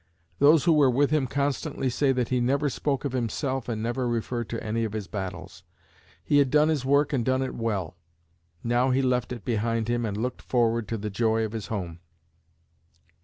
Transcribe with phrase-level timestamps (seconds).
[0.39, 4.07] Those who were with him constantly say that he never spoke of himself and never
[4.07, 5.61] referred to any of his battles.
[6.23, 7.95] He had done his work and done it well.
[8.63, 11.99] Now he left it behind him and looked forward to the joy of his home.